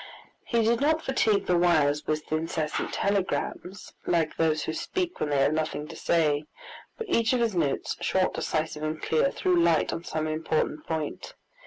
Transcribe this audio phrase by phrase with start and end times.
[0.43, 5.37] He did not fatigue the wires with incessant telegrams, like those who speak when they
[5.37, 6.45] have nothing to say,
[6.97, 11.35] but each of his notes, short, decisive, and clear, threw light on some important point.